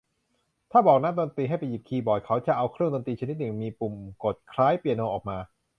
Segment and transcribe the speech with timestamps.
[0.71, 3.93] ถ้าบอกนักดนตรีให้ไปหยิบคีย์บอร์ด เขาจะเอาเครื่องดนตรีชนิดหนึ่งมีปุ่ม
[4.23, 5.37] กดคล้ายเปียโนออกมา